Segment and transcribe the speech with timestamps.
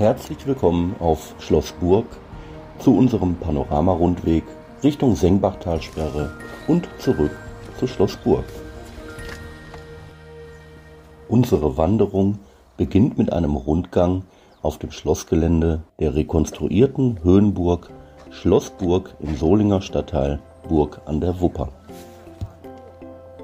[0.00, 2.06] Herzlich willkommen auf Schloss Burg
[2.78, 4.44] zu unserem Panoramarundweg
[4.82, 6.32] Richtung Sengbachtalsperre
[6.68, 7.32] und zurück
[7.78, 8.46] zu Schloss Burg.
[11.28, 12.38] Unsere Wanderung
[12.78, 14.22] beginnt mit einem Rundgang
[14.62, 17.90] auf dem Schlossgelände der rekonstruierten Höhenburg
[18.30, 21.68] Schlossburg im Solinger Stadtteil Burg an der Wupper.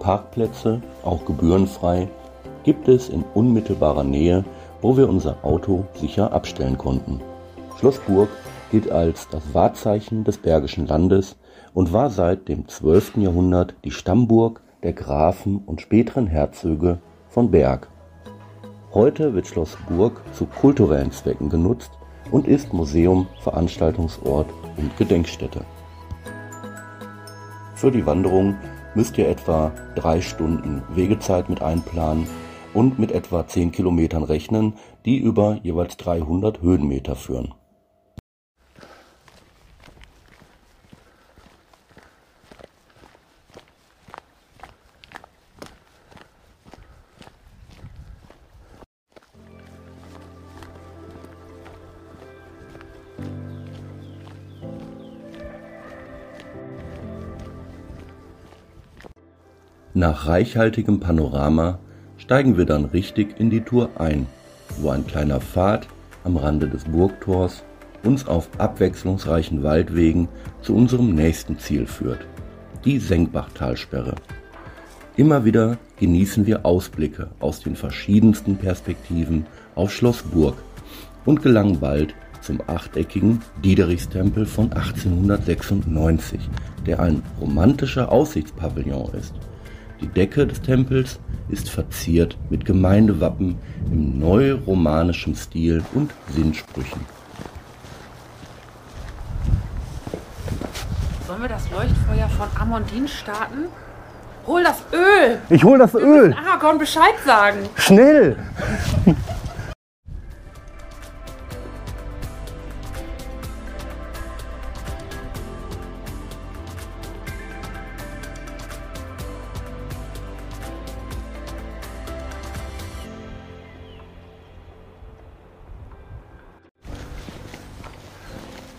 [0.01, 2.09] Parkplätze, auch gebührenfrei,
[2.65, 4.43] gibt es in unmittelbarer Nähe,
[4.83, 7.21] wo wir unser Auto sicher abstellen konnten.
[7.79, 8.29] Schloss Burg
[8.71, 11.37] gilt als das Wahrzeichen des Bergischen Landes
[11.75, 13.19] und war seit dem 12.
[13.19, 17.89] Jahrhundert die Stammburg der Grafen und späteren Herzöge von Berg.
[18.95, 21.91] Heute wird Schloss Burg zu kulturellen Zwecken genutzt
[22.31, 25.61] und ist Museum, Veranstaltungsort und Gedenkstätte.
[27.75, 28.57] Für die Wanderung
[28.95, 32.27] müsst ihr etwa drei Stunden Wegezeit mit einplanen
[32.77, 34.75] und mit etwa 10 Kilometern rechnen,
[35.07, 37.55] die über jeweils 300 Höhenmeter führen.
[59.95, 61.79] Nach reichhaltigem Panorama
[62.27, 64.27] steigen wir dann richtig in die Tour ein,
[64.79, 65.87] wo ein kleiner Pfad
[66.25, 67.63] am Rande des Burgtors
[68.03, 70.27] uns auf abwechslungsreichen Waldwegen
[70.61, 72.27] zu unserem nächsten Ziel führt,
[72.85, 74.17] die Senkbachtalsperre.
[75.17, 79.47] Immer wieder genießen wir Ausblicke aus den verschiedensten Perspektiven
[79.77, 80.57] auf Schloss Burg
[81.27, 86.41] und gelangen bald zum achteckigen Diederikstempel von 1896,
[86.87, 89.35] der ein romantischer Aussichtspavillon ist.
[90.01, 93.57] Die Decke des Tempels ist verziert mit Gemeindewappen
[93.91, 97.01] im neuromanischen Stil und Sinnsprüchen.
[101.27, 103.65] Sollen wir das Leuchtfeuer von Amondin starten?
[104.47, 105.39] Hol das Öl!
[105.51, 106.35] Ich hol das Wir Öl.
[106.35, 107.59] Aragorn Bescheid sagen.
[107.77, 108.37] Schnell!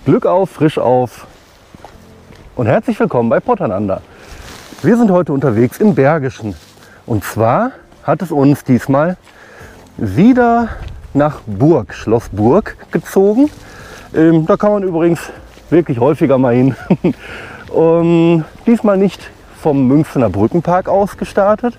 [0.07, 1.27] Glück auf, frisch auf
[2.55, 4.01] und herzlich willkommen bei Potternander.
[4.81, 6.55] Wir sind heute unterwegs im Bergischen.
[7.05, 7.71] Und zwar
[8.03, 9.17] hat es uns diesmal
[9.97, 10.69] wieder
[11.13, 13.49] nach Burg, Schloss Burg gezogen.
[14.15, 15.19] Ähm, da kann man übrigens
[15.69, 16.73] wirklich häufiger mal hin.
[17.73, 19.29] um, diesmal nicht
[19.61, 21.77] vom Münchner Brückenpark aus gestartet,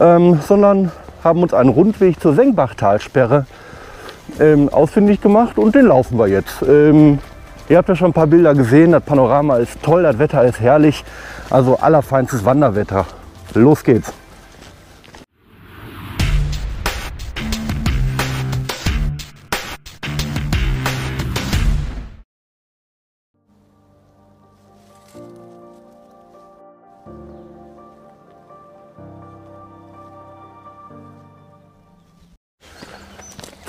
[0.00, 0.90] ähm, sondern
[1.22, 3.46] haben uns einen Rundweg zur Sengbachtalsperre
[4.40, 6.60] ähm, ausfindig gemacht und den laufen wir jetzt.
[6.62, 7.20] Ähm,
[7.68, 10.60] ihr habt ja schon ein paar Bilder gesehen, das Panorama ist toll, das Wetter ist
[10.60, 11.04] herrlich,
[11.50, 13.06] also allerfeinstes Wanderwetter.
[13.54, 14.12] Los geht's!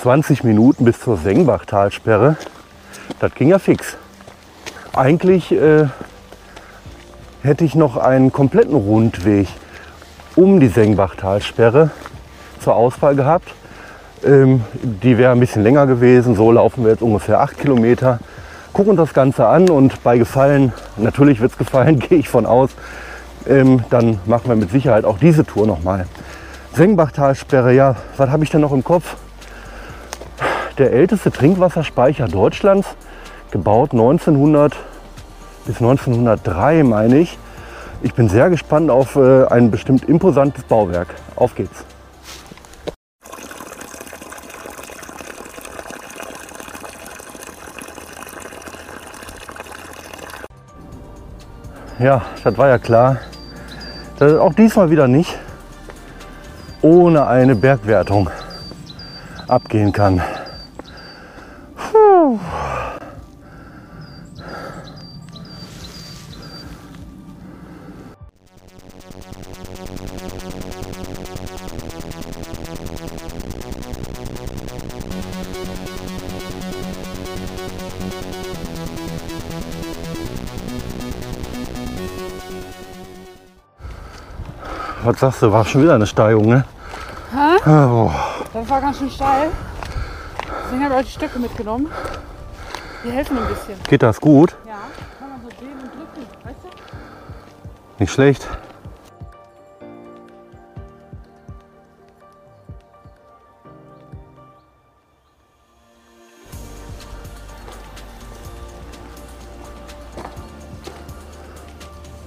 [0.02, 2.36] ...20 Minuten bis zur Sengbachtalsperre.
[3.18, 3.96] Das ging ja fix.
[4.94, 5.86] Eigentlich äh,
[7.42, 9.48] hätte ich noch einen kompletten Rundweg
[10.34, 11.90] um die Sengbachtalsperre
[12.60, 13.48] zur Auswahl gehabt.
[14.24, 16.34] Ähm, die wäre ein bisschen länger gewesen.
[16.34, 18.18] So laufen wir jetzt ungefähr 8 Kilometer.
[18.72, 22.70] Gucken das Ganze an und bei Gefallen, natürlich wird es gefallen, gehe ich von aus,
[23.48, 26.06] ähm, dann machen wir mit Sicherheit auch diese Tour nochmal.
[26.74, 29.16] Sengbachtalsperre, ja, was habe ich denn noch im Kopf?
[30.76, 32.86] Der älteste Trinkwasserspeicher Deutschlands,
[33.56, 34.76] gebaut 1900
[35.64, 37.38] bis 1903, meine ich.
[38.02, 41.08] Ich bin sehr gespannt auf äh, ein bestimmt imposantes Bauwerk.
[41.36, 41.84] Auf geht's.
[51.98, 53.16] Ja, das war ja klar.
[54.18, 55.38] Dass es auch diesmal wieder nicht
[56.82, 58.28] ohne eine Bergwertung
[59.48, 60.20] abgehen kann.
[85.06, 86.64] Was sagst du, war schon wieder eine Steigung, ne?
[87.32, 87.60] Hä?
[87.64, 88.12] Boah.
[88.52, 89.50] Das war ganz schön steil.
[90.64, 91.88] Deswegen habe ich auch die Stöcke mitgenommen.
[93.04, 93.80] Die helfen ein bisschen.
[93.88, 94.56] Geht das gut?
[94.66, 94.74] Ja,
[95.20, 98.00] kann man so drehen und drücken, weißt du?
[98.00, 98.48] Nicht schlecht.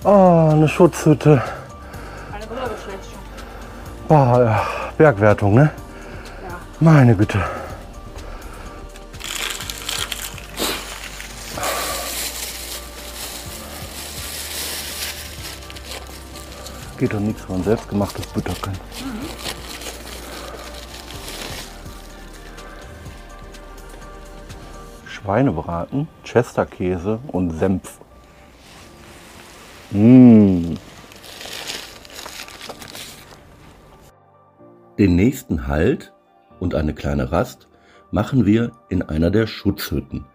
[0.05, 1.43] Oh, eine Schutzhütte.
[4.11, 4.65] Oh, ja.
[4.97, 5.69] Bergwertung, ne?
[6.41, 6.59] Ja.
[6.79, 7.39] Meine Güte.
[16.97, 18.73] Geht doch nichts, man selbstgemachtes Butter kann.
[25.05, 27.99] Schweinebraten, Chesterkäse und Senf.
[29.91, 30.77] Mmh.
[34.99, 36.11] Den nächsten Halt
[36.59, 37.69] und eine kleine Rast
[38.11, 40.25] machen wir in einer der Schutzhütten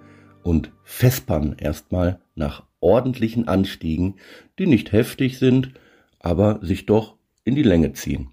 [0.42, 4.14] und fespern erstmal nach ordentlichen Anstiegen,
[4.58, 5.74] die nicht heftig sind,
[6.18, 8.30] aber sich doch in die Länge ziehen,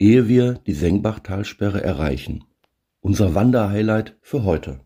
[0.00, 2.42] ehe wir die Sengbachtalsperre erreichen.
[3.00, 4.80] Unser Wanderhighlight für heute.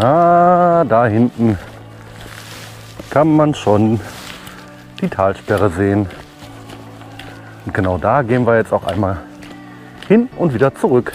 [0.00, 1.58] Ah, da hinten
[3.10, 3.98] kann man schon
[5.00, 6.06] die Talsperre sehen.
[7.66, 9.16] Und genau da gehen wir jetzt auch einmal
[10.06, 11.14] hin und wieder zurück.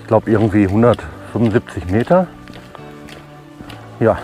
[0.00, 2.26] Ich glaube irgendwie 175 Meter.
[3.98, 4.18] Ja,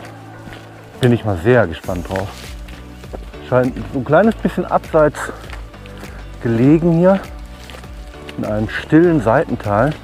[1.00, 2.28] bin ich mal sehr gespannt drauf.
[3.48, 5.18] Scheint so ein kleines bisschen abseits
[6.42, 7.18] gelegen hier
[8.36, 9.94] in einem stillen Seitental.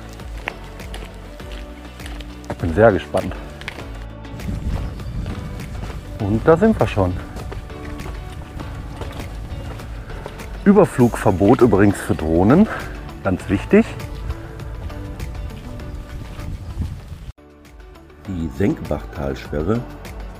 [2.57, 3.35] Ich bin sehr gespannt.
[6.21, 7.13] Und da sind wir schon.
[10.65, 12.67] Überflugverbot übrigens für Drohnen,
[13.23, 13.85] ganz wichtig.
[18.27, 19.83] Die Senkbachtalsperre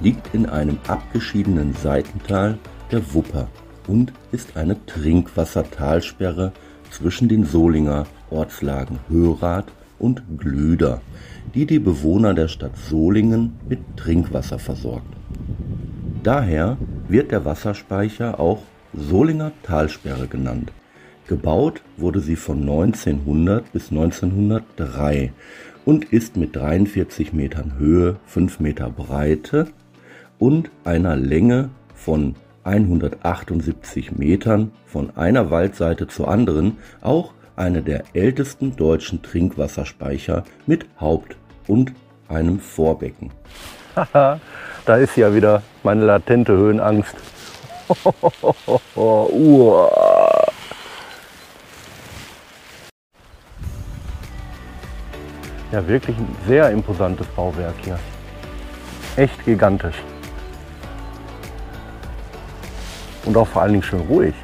[0.01, 2.57] liegt in einem abgeschiedenen Seitental
[2.91, 3.47] der Wupper
[3.87, 6.53] und ist eine Trinkwassertalsperre
[6.91, 11.01] zwischen den Solinger Ortslagen Hörath und Glüder,
[11.55, 15.15] die die Bewohner der Stadt Solingen mit Trinkwasser versorgt.
[16.23, 16.77] Daher
[17.09, 18.63] wird der Wasserspeicher auch
[18.93, 20.73] Solinger Talsperre genannt.
[21.29, 25.33] Gebaut wurde sie von 1900 bis 1903
[25.85, 29.69] und ist mit 43 Metern Höhe, 5 Meter Breite
[30.39, 32.35] und einer Länge von
[32.65, 41.37] 178 Metern von einer Waldseite zur anderen auch eine der ältesten deutschen Trinkwasserspeicher mit Haupt-
[41.67, 41.93] und
[42.29, 43.31] einem Vorbecken.
[44.15, 47.17] Da ist ja wieder meine latente Höhenangst.
[55.73, 57.99] Ja, wirklich ein sehr imposantes Bauwerk hier.
[59.17, 59.97] Echt gigantisch.
[63.25, 64.35] Und auch vor allen Dingen schön ruhig.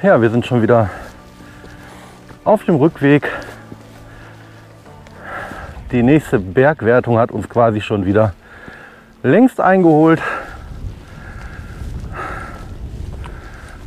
[0.00, 0.90] Ja, wir sind schon wieder
[2.44, 3.28] auf dem Rückweg.
[5.90, 8.32] Die nächste Bergwertung hat uns quasi schon wieder
[9.24, 10.22] längst eingeholt.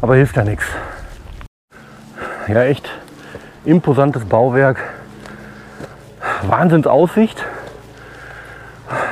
[0.02, 0.66] Aber hilft ja nichts.
[2.50, 2.90] Ja, echt
[3.64, 4.80] imposantes Bauwerk.
[6.42, 7.42] Wahnsinnsaussicht.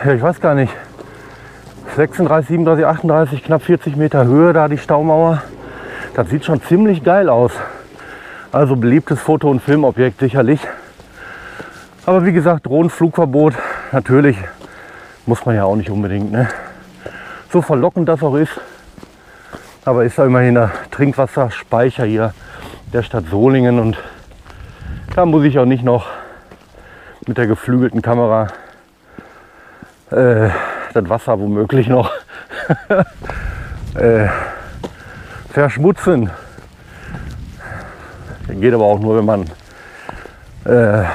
[0.04, 0.74] Ja, ich weiß gar nicht.
[1.96, 5.42] 36, 37, 38, knapp 40 Meter Höhe da die Staumauer.
[6.20, 7.54] Das sieht schon ziemlich geil aus.
[8.52, 10.60] Also beliebtes Foto- und Filmobjekt sicherlich.
[12.06, 13.54] Aber wie gesagt, Drohnenflugverbot,
[13.94, 14.38] natürlich
[15.26, 16.30] muss man ja auch nicht unbedingt.
[16.30, 16.50] Ne?
[17.54, 18.52] So verlockend das auch ist.
[19.86, 22.34] Aber ist ja immerhin der Trinkwasserspeicher hier
[22.92, 23.80] der Stadt Solingen.
[23.80, 23.98] Und
[25.16, 26.06] da muss ich auch nicht noch
[27.28, 28.48] mit der geflügelten Kamera
[30.12, 30.50] äh,
[30.94, 32.12] das Wasser womöglich noch
[33.96, 34.28] äh,
[35.52, 36.30] verschmutzen.
[38.48, 39.46] Geht aber auch nur, wenn man
[40.66, 41.06] äh,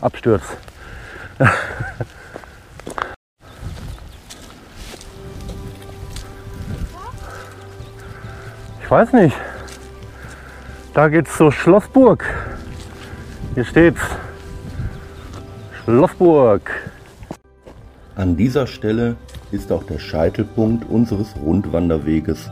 [0.00, 0.56] abstürzt.
[8.88, 9.36] Ich weiß nicht.
[10.94, 12.24] Da geht's zur Schlossburg.
[13.54, 14.00] Hier steht's.
[15.84, 16.70] Schlossburg.
[18.16, 19.16] An dieser Stelle
[19.50, 22.50] ist auch der Scheitelpunkt unseres Rundwanderweges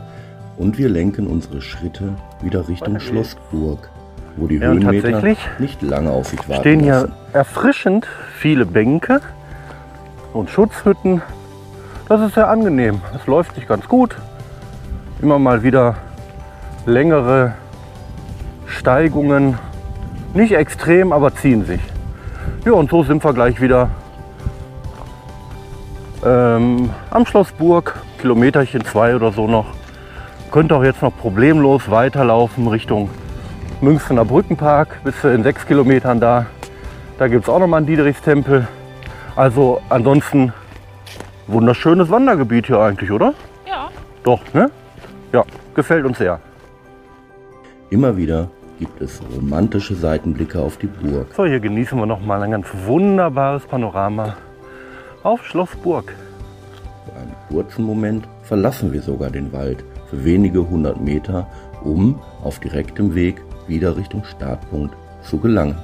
[0.57, 3.89] und wir lenken unsere Schritte wieder Richtung Schlossburg,
[4.35, 9.21] wo die Ja, Höhenmeter tatsächlich nicht lange auf sich warten stehen hier erfrischend viele Bänke
[10.33, 11.21] und Schutzhütten.
[12.09, 13.01] Das ist sehr angenehm.
[13.15, 14.15] Es läuft sich ganz gut.
[15.21, 15.95] Immer mal wieder
[16.85, 17.53] längere
[18.65, 19.57] Steigungen.
[20.33, 21.81] Nicht extrem, aber ziehen sich.
[22.65, 23.89] Ja, und so sind wir gleich wieder
[26.27, 27.95] ähm, am Schlossburg.
[28.19, 29.67] Kilometerchen zwei oder so noch.
[30.51, 33.09] Könnt auch jetzt noch problemlos weiterlaufen Richtung
[33.81, 35.01] Münchner Brückenpark.
[35.03, 36.45] Bis zu in sechs Kilometern da.
[37.17, 38.67] Da gibt es auch noch mal einen Diederichstempel.
[39.35, 40.53] Also ansonsten
[41.47, 43.33] wunderschönes Wandergebiet hier eigentlich, oder?
[43.65, 43.89] Ja.
[44.23, 44.69] Doch, ne?
[45.31, 45.43] Ja,
[45.75, 46.39] gefällt uns sehr.
[47.89, 51.27] Immer wieder gibt es romantische Seitenblicke auf die Burg.
[51.35, 54.35] So, hier genießen wir noch mal ein ganz wunderbares Panorama
[55.27, 56.15] auf Schlossburg.
[57.05, 61.45] Für einen kurzen Moment verlassen wir sogar den Wald für wenige hundert Meter,
[61.83, 65.77] um auf direktem Weg wieder Richtung Startpunkt zu gelangen,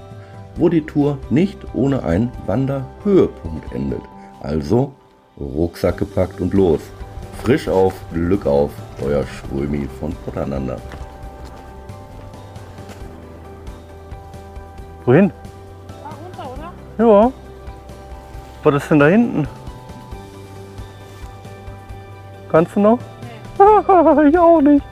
[0.55, 4.01] wo die Tour nicht ohne einen Wanderhöhepunkt endet.
[4.39, 4.93] Also
[5.37, 6.79] Rucksack gepackt und los.
[7.43, 8.71] Frisch auf, Glück auf,
[9.03, 10.77] euer Strömi von Potternander.
[15.03, 15.33] Wohin?
[16.01, 17.05] Da runter, oder?
[17.05, 17.42] Ja.
[18.63, 19.47] Was ist denn da hinten?
[22.49, 22.99] Kannst du noch?
[24.27, 24.85] ich auch nicht.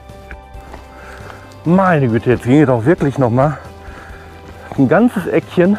[1.64, 3.58] Meine Güte, jetzt ging es doch wirklich noch mal
[4.76, 5.78] ein ganzes Eckchen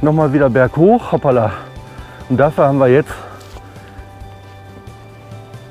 [0.00, 1.12] noch mal wieder berghoch.
[1.12, 1.52] Hoppala.
[2.28, 3.12] Und dafür haben wir jetzt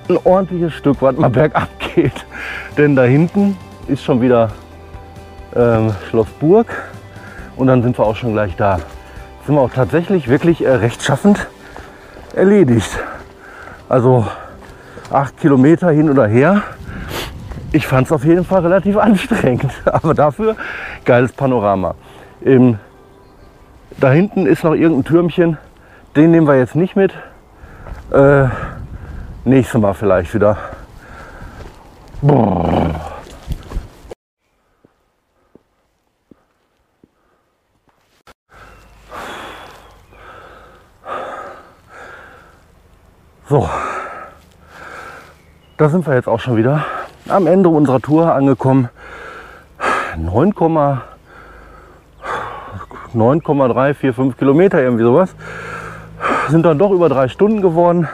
[0.09, 2.25] ein ordentliches Stück, was mal bergab geht.
[2.77, 4.49] Denn da hinten ist schon wieder
[5.55, 6.67] ähm, Schloss Burg
[7.55, 8.79] und dann sind wir auch schon gleich da.
[9.45, 11.47] Sind wir auch tatsächlich wirklich äh, rechtschaffend
[12.35, 12.91] erledigt.
[13.89, 14.25] Also
[15.11, 16.61] acht Kilometer hin oder her.
[17.71, 20.55] Ich fand es auf jeden Fall relativ anstrengend, aber dafür
[21.05, 21.95] geiles Panorama.
[22.43, 22.77] Ähm,
[23.99, 25.57] da hinten ist noch irgendein Türmchen,
[26.15, 27.13] den nehmen wir jetzt nicht mit.
[28.11, 28.45] Äh,
[29.45, 30.57] nächstes Mal vielleicht wieder.
[32.21, 32.90] Boah.
[43.51, 43.67] So,
[45.75, 46.85] da sind wir jetzt auch schon wieder
[47.27, 48.87] am Ende unserer Tour angekommen.
[50.15, 50.53] 9,
[53.11, 55.35] 9,345 Kilometer, irgendwie sowas.
[56.47, 58.07] Sind dann doch über drei Stunden geworden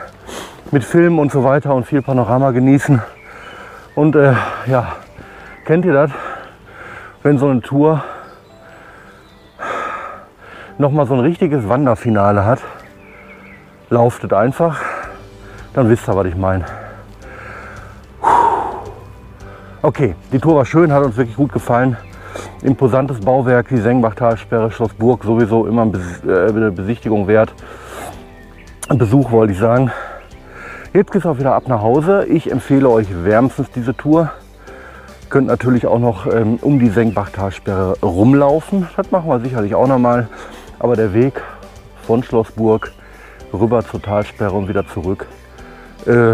[0.72, 3.00] mit Filmen und so weiter und viel Panorama genießen.
[3.94, 4.34] Und äh,
[4.66, 4.88] ja,
[5.66, 6.10] kennt ihr das?
[7.22, 8.02] Wenn so eine Tour
[10.78, 12.58] nochmal so ein richtiges Wanderfinale hat,
[13.88, 14.80] lauftet einfach,
[15.78, 16.64] dann wisst ihr, was ich meine.
[19.80, 21.96] Okay, die Tour war schön, hat uns wirklich gut gefallen.
[22.62, 25.86] Imposantes Bauwerk, die Sengbachtalsperre, Schloss Burg, sowieso immer
[26.26, 27.54] äh, eine Besichtigung wert.
[28.88, 29.92] Besuch wollte ich sagen.
[30.92, 32.24] Jetzt geht es auch wieder ab nach Hause.
[32.24, 34.32] Ich empfehle euch wärmstens diese Tour.
[35.28, 38.88] Könnt natürlich auch noch ähm, um die Senkbachtalsperre rumlaufen.
[38.96, 40.28] Das machen wir sicherlich auch noch mal.
[40.80, 41.40] Aber der Weg
[42.04, 42.90] von Schlossburg
[43.52, 45.28] rüber zur Talsperre und wieder zurück,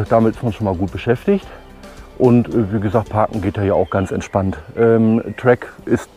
[0.08, 1.46] damit ist man schon mal gut beschäftigt.
[2.18, 4.58] Und äh, wie gesagt, parken geht ja hier auch ganz entspannt.
[4.76, 6.08] Ähm, Track ist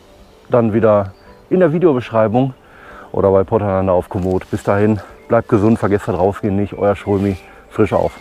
[0.48, 1.12] dann wieder
[1.50, 2.54] in der Videobeschreibung
[3.12, 4.48] oder bei Porteinander auf Komoot.
[4.50, 6.74] Bis dahin, bleibt gesund, vergesst das rausgehen nicht.
[6.74, 7.36] Euer Schrömi,
[7.70, 8.12] frisch auf.